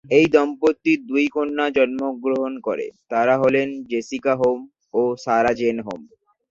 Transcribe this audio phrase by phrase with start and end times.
[0.11, 4.59] এই দম্পতির দুই কন্যা জন্মগ্রহণ করে, তারা হলেন জেসিকা হোম
[4.93, 6.01] ও সারা-জেন হোম।